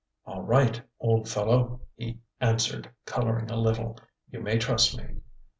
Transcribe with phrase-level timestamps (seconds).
[0.25, 3.99] "All right, old fellow," he answered, colouring a little.
[4.31, 5.17] "You may trust me."